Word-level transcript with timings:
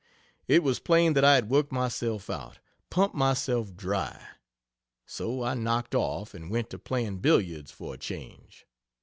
It 0.47 0.63
was 0.63 0.79
plain 0.79 1.13
that 1.13 1.23
I 1.23 1.35
had 1.35 1.51
worked 1.51 1.71
myself 1.71 2.27
out, 2.27 2.57
pumped 2.89 3.15
myself 3.15 3.75
dry. 3.75 4.29
So 5.05 5.43
I 5.43 5.53
knocked 5.53 5.93
off, 5.93 6.33
and 6.33 6.49
went 6.49 6.71
to 6.71 6.79
playing 6.79 7.19
billiards 7.19 7.69
for 7.69 7.93
a 7.93 7.97
change. 7.99 8.65